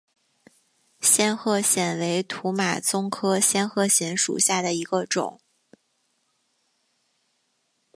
[1.01, 5.39] 仙鹤藓为土马鬃科仙鹤藓属下的一个种。